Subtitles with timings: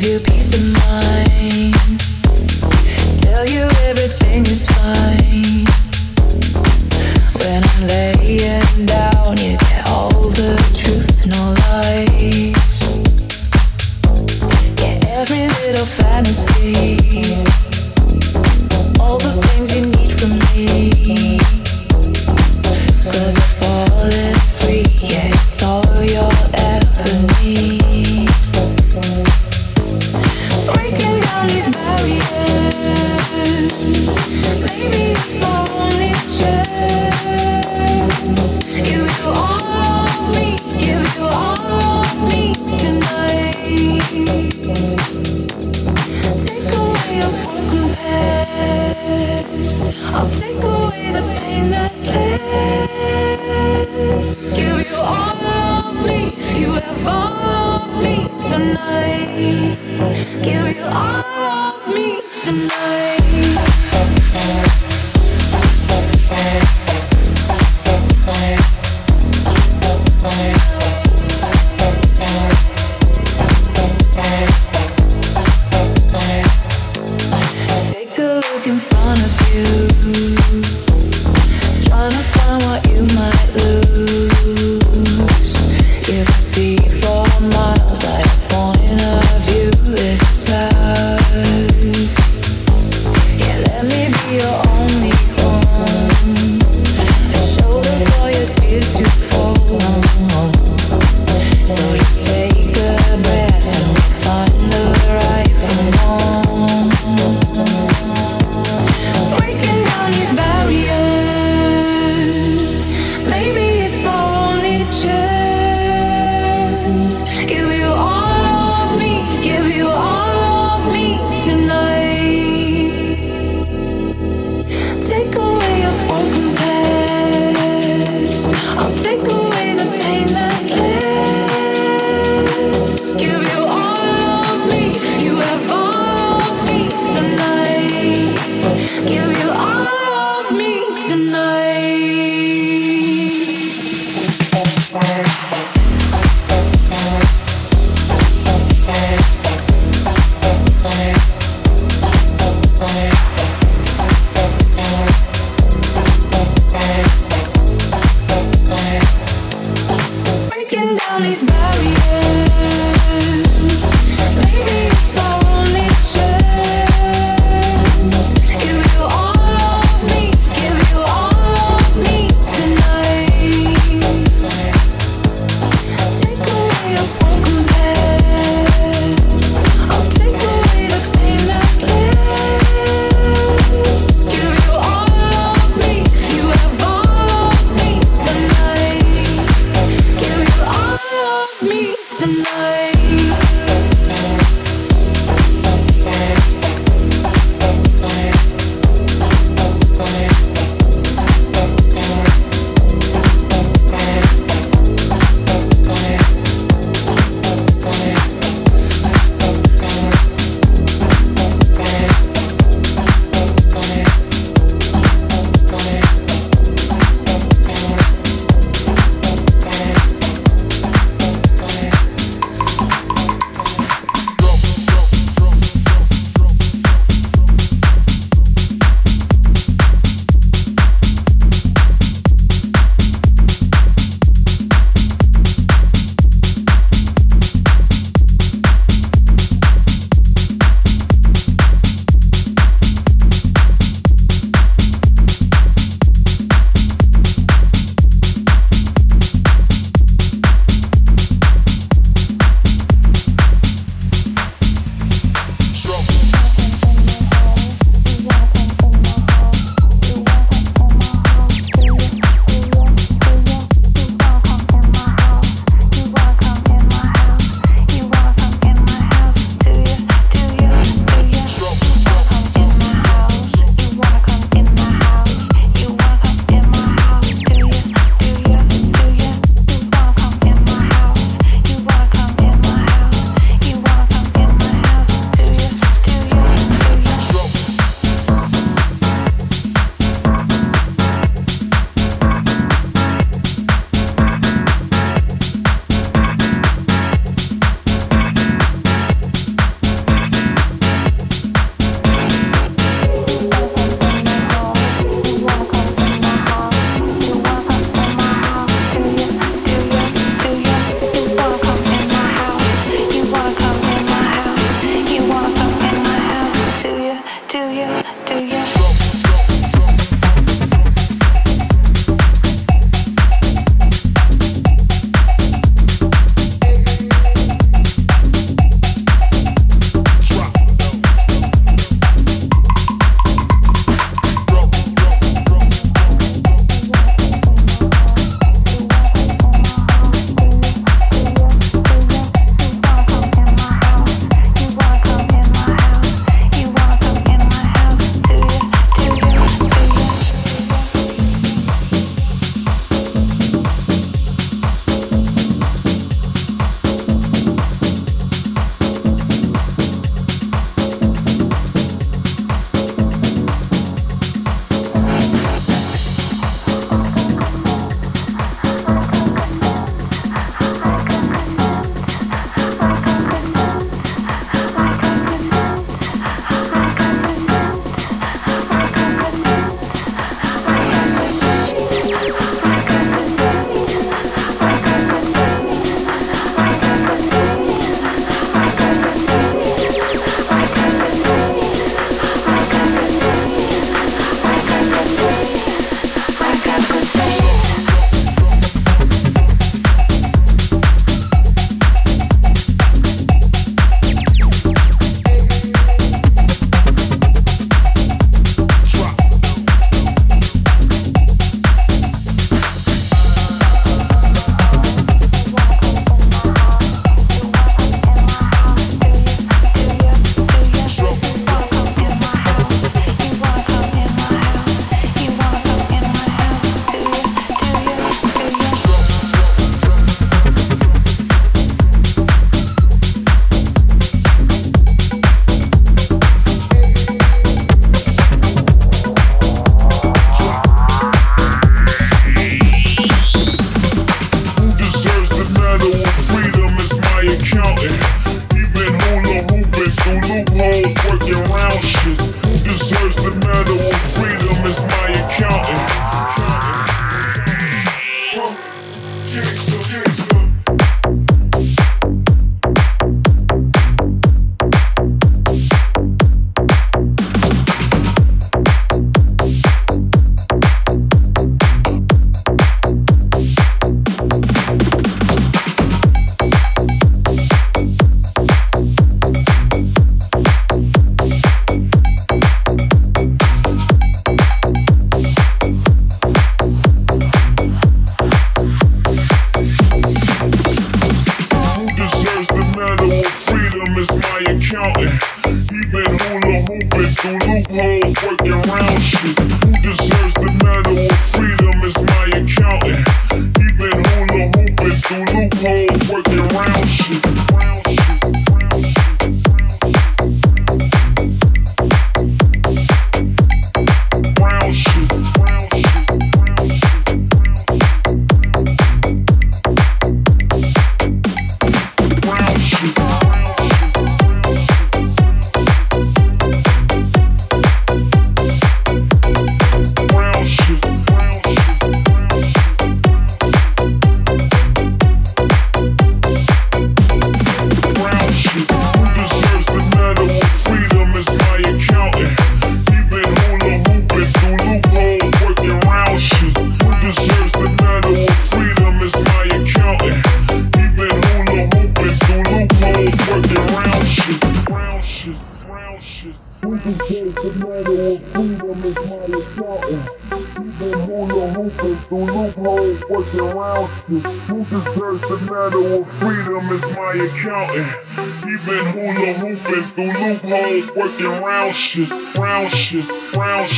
[0.00, 0.69] give you peace of mind.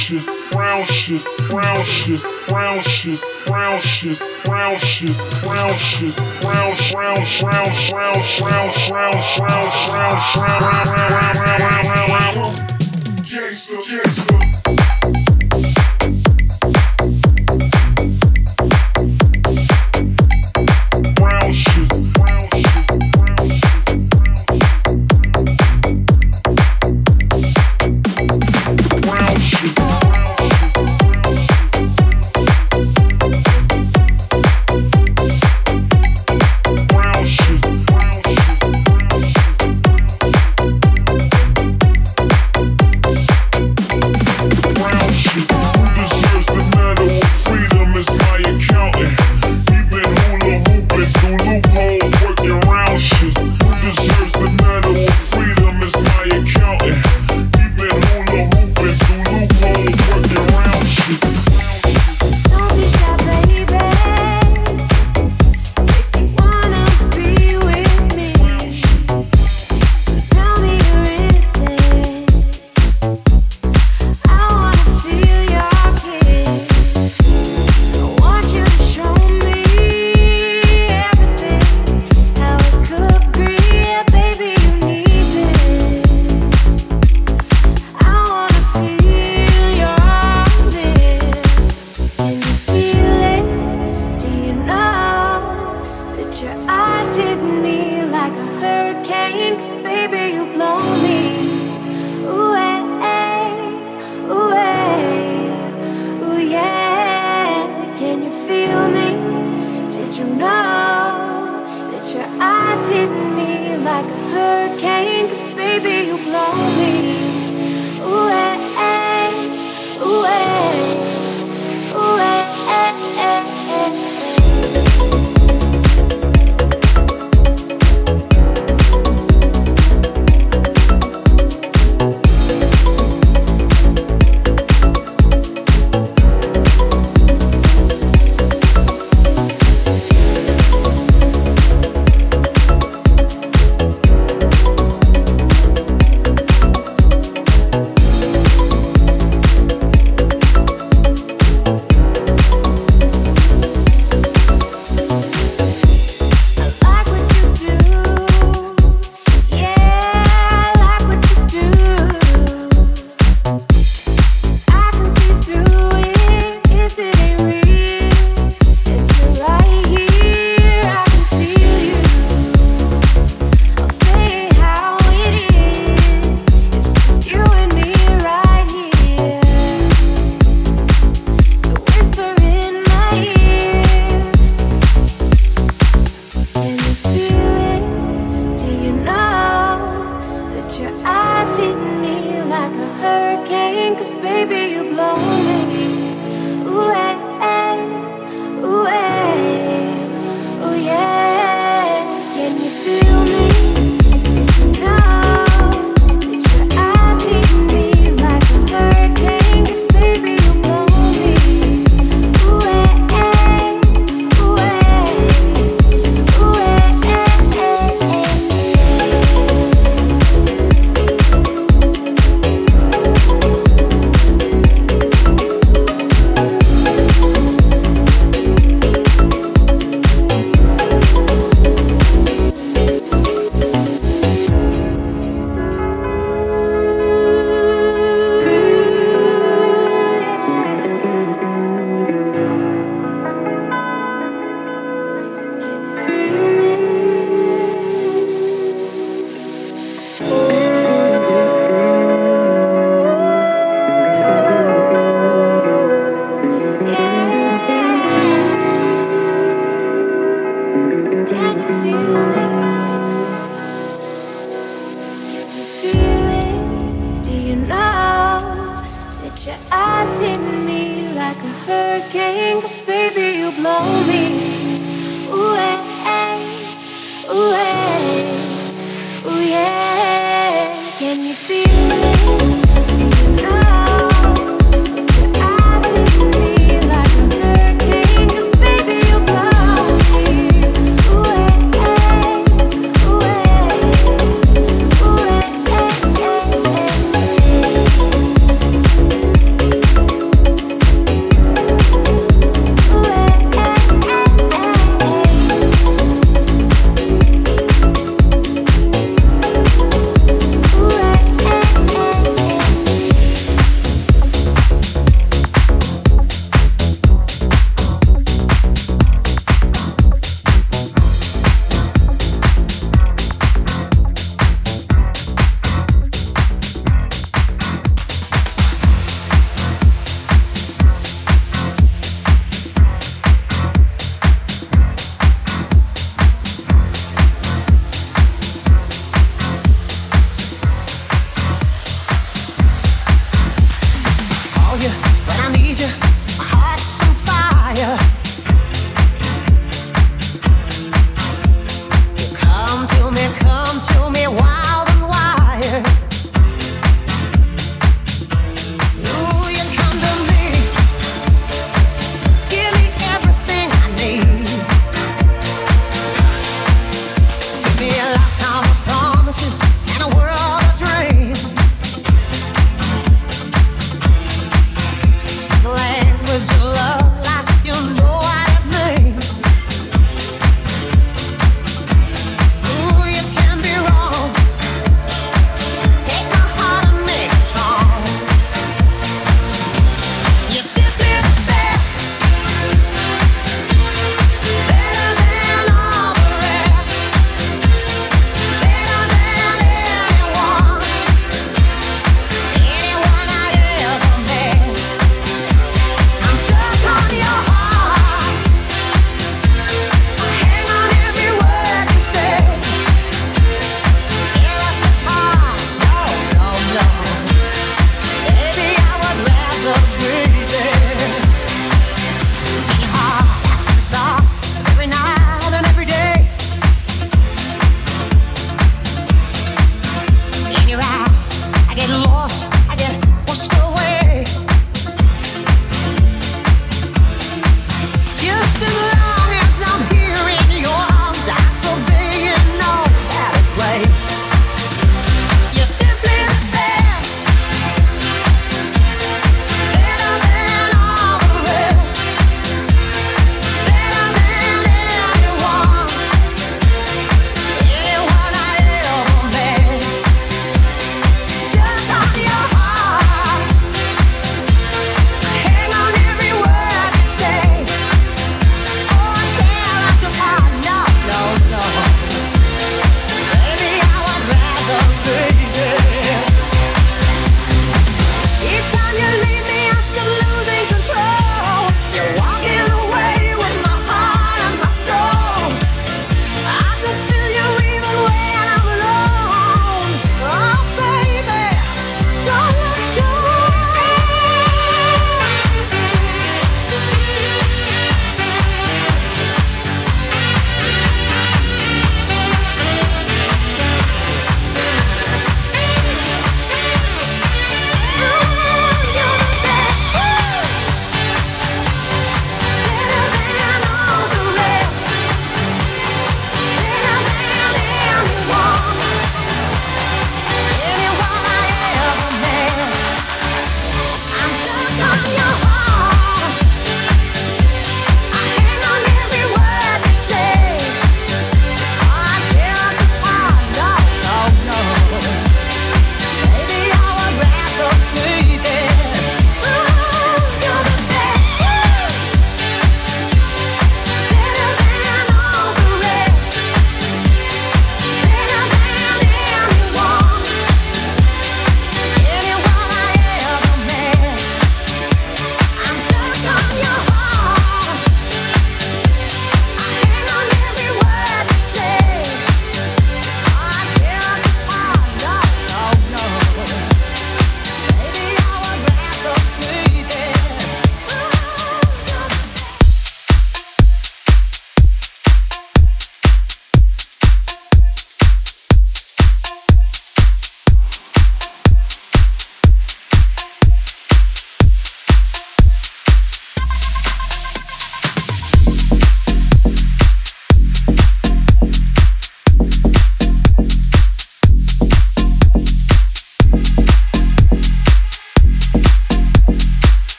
[0.00, 7.16] shit, brown shit, brown shit, brown shit, brown shit, brown shit, brown shit, brown brown
[7.40, 9.60] brown brown brown brown brown brown
[9.90, 12.46] brown brown brown brown brown brown brown
[14.26, 14.49] brown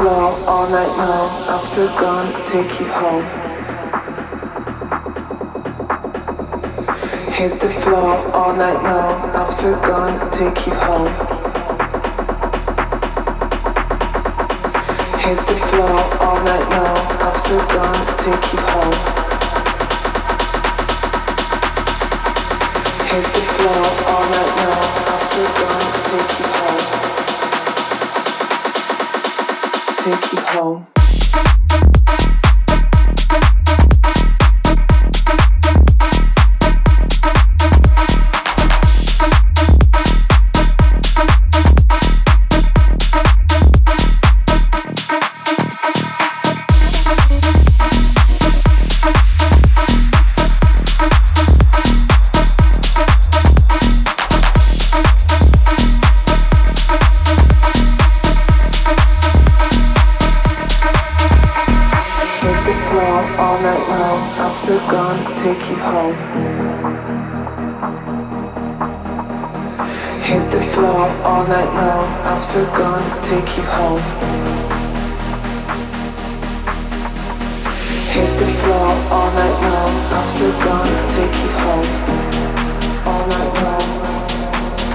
[0.00, 1.28] floor all night long.
[1.56, 3.26] After gone, take you home.
[7.38, 9.16] Hit the floor all night long.
[9.42, 11.12] After gone, take you home.
[15.20, 17.02] Hit the floor all night long.
[17.28, 18.96] After gone, take you home.
[23.12, 23.82] Hit the floor
[24.12, 24.84] all night long.
[25.14, 27.19] After gone, take you home
[30.02, 30.99] take you home.
[72.52, 74.02] monster gonna take you home.
[78.10, 79.94] Hit the floor all night long.
[80.10, 81.88] Monster gonna take you home.
[83.06, 83.86] All night long.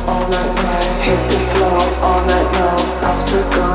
[0.06, 0.88] All night long.
[1.08, 3.01] Hit the floor all night long.
[3.01, 3.75] Monster gonna